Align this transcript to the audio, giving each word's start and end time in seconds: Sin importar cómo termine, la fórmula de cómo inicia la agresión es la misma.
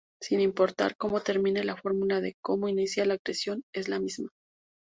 Sin 0.19 0.39
importar 0.39 0.95
cómo 0.97 1.19
termine, 1.21 1.63
la 1.63 1.77
fórmula 1.77 2.21
de 2.21 2.33
cómo 2.41 2.67
inicia 2.67 3.05
la 3.05 3.13
agresión 3.23 3.63
es 3.71 3.87
la 3.87 3.99
misma. 3.99 4.29